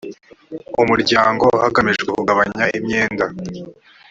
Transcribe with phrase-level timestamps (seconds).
[0.81, 3.25] umuryango hagamijwe kugabanya imyenda